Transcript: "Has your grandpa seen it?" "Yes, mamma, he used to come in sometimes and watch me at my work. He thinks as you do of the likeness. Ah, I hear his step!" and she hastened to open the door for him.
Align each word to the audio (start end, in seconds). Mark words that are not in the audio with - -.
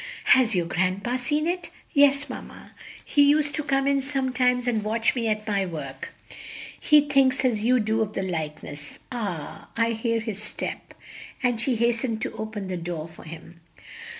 "Has 0.33 0.55
your 0.55 0.65
grandpa 0.65 1.15
seen 1.15 1.45
it?" 1.45 1.69
"Yes, 1.93 2.27
mamma, 2.27 2.71
he 3.05 3.21
used 3.21 3.53
to 3.53 3.61
come 3.63 3.85
in 3.85 4.01
sometimes 4.01 4.65
and 4.65 4.81
watch 4.83 5.13
me 5.13 5.27
at 5.27 5.47
my 5.47 5.63
work. 5.67 6.15
He 6.79 7.01
thinks 7.01 7.45
as 7.45 7.63
you 7.63 7.79
do 7.79 8.01
of 8.01 8.13
the 8.13 8.23
likeness. 8.23 8.97
Ah, 9.11 9.69
I 9.77 9.91
hear 9.91 10.19
his 10.19 10.41
step!" 10.41 10.95
and 11.43 11.61
she 11.61 11.75
hastened 11.75 12.19
to 12.23 12.31
open 12.35 12.67
the 12.67 12.77
door 12.77 13.07
for 13.07 13.25
him. 13.25 13.61